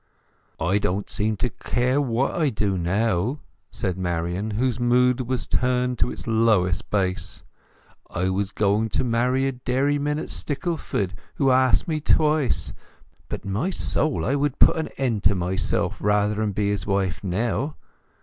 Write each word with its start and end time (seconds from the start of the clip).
"I 0.59 0.79
don't 0.79 1.11
seem 1.11 1.37
to 1.37 1.51
care 1.51 2.01
what 2.01 2.33
I 2.33 2.49
do 2.49 2.75
now," 2.75 3.39
said 3.69 3.99
Marian, 3.99 4.49
whose 4.57 4.79
mood 4.79 5.21
was 5.27 5.45
turned 5.45 5.99
to 5.99 6.09
its 6.11 6.25
lowest 6.25 6.89
bass. 6.89 7.43
"I 8.09 8.29
was 8.29 8.49
going 8.49 8.89
to 8.97 9.03
marry 9.03 9.45
a 9.45 9.51
dairyman 9.51 10.17
at 10.17 10.31
Stickleford, 10.31 11.13
who's 11.35 11.51
asked 11.51 11.87
me 11.87 11.99
twice; 11.99 12.73
but—my 13.29 13.69
soul—I 13.69 14.33
would 14.33 14.57
put 14.57 14.75
an 14.77 14.87
end 14.97 15.21
to 15.25 15.35
myself 15.35 15.99
rather'n 16.01 16.51
be 16.51 16.69
his 16.71 16.87
wife 16.87 17.23
now! 17.23 17.75